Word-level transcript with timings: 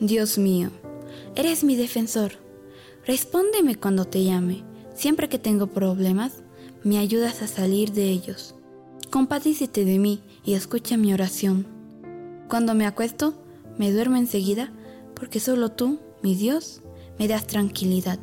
Dios 0.00 0.38
mío, 0.38 0.70
eres 1.34 1.64
mi 1.64 1.76
defensor. 1.76 2.32
Respóndeme 3.06 3.76
cuando 3.76 4.04
te 4.04 4.24
llame. 4.24 4.64
Siempre 4.94 5.28
que 5.28 5.38
tengo 5.38 5.66
problemas, 5.68 6.42
me 6.82 6.98
ayudas 6.98 7.42
a 7.42 7.46
salir 7.46 7.92
de 7.92 8.10
ellos. 8.10 8.54
Compadícete 9.10 9.84
de 9.84 9.98
mí 9.98 10.22
y 10.44 10.54
escucha 10.54 10.96
mi 10.96 11.12
oración. 11.12 11.66
Cuando 12.48 12.74
me 12.74 12.86
acuesto, 12.86 13.34
me 13.78 13.92
duermo 13.92 14.16
enseguida 14.16 14.72
porque 15.14 15.40
solo 15.40 15.70
tú, 15.70 16.00
mi 16.22 16.34
Dios, 16.34 16.82
me 17.18 17.28
das 17.28 17.46
tranquilidad. 17.46 18.18